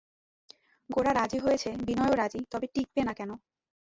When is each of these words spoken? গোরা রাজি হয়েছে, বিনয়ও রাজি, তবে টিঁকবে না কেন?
গোরা 0.89 1.11
রাজি 1.13 1.37
হয়েছে, 1.39 1.69
বিনয়ও 1.87 2.15
রাজি, 2.15 2.39
তবে 2.51 2.65
টিঁকবে 2.73 3.01
না 3.07 3.13
কেন? 3.19 3.31